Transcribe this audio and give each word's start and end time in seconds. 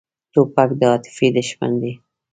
توپک 0.33 0.69
د 0.79 0.81
عاطفې 0.91 1.27
دښمن 1.37 1.71
دی. 1.81 1.91